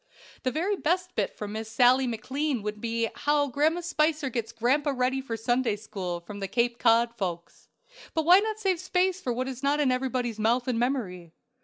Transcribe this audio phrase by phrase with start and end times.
[0.41, 4.93] The very best bit from Miss Sallie McLean would be how "Grandma Spicer gets Grandpa
[4.95, 7.67] Ready for Sunday school," from the "Cape Cod Folks;"
[8.15, 11.33] but why not save space for what is not in everybody's mouth and memory?